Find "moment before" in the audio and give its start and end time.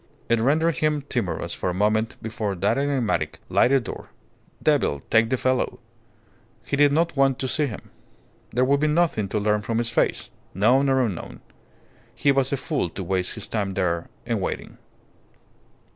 1.75-2.55